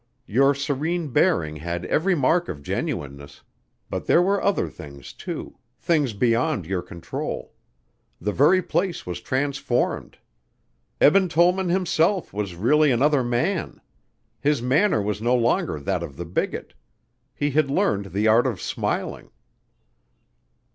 [0.25, 3.43] Your serene bearing had every mark of genuineness,
[3.87, 7.53] but there were other things, too things beyond your control.
[8.19, 10.17] The very place was transformed.
[10.99, 13.79] Eben Tollman himself was really another man.
[14.39, 16.73] His manner was no longer that of the bigot.
[17.35, 19.29] He had learned the art of smiling."